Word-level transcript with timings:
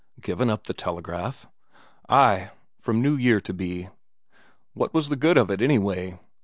"Given 0.19 0.49
up 0.49 0.63
the 0.63 0.73
telegraph?" 0.73 1.47
"Ay, 2.09 2.49
from 2.79 3.03
new 3.03 3.15
year 3.15 3.39
to 3.41 3.53
be. 3.53 3.89
What 4.73 4.95
was 4.95 5.09
the 5.09 5.15
good 5.15 5.37
of 5.37 5.51
it, 5.51 5.61
anyway? 5.61 6.19